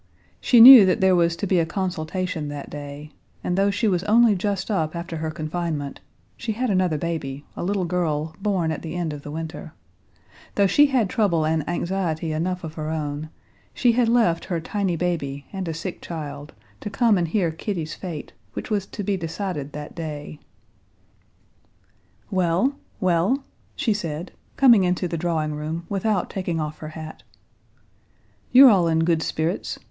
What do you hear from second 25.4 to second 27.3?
room, without taking off her hat.